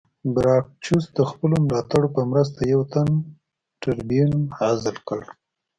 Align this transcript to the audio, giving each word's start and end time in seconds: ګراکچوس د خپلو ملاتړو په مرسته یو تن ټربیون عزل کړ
ګراکچوس 0.35 1.05
د 1.17 1.19
خپلو 1.29 1.55
ملاتړو 1.67 2.07
په 2.15 2.21
مرسته 2.31 2.59
یو 2.73 2.81
تن 2.93 3.07
ټربیون 3.81 4.33
عزل 4.67 4.97
کړ 5.07 5.21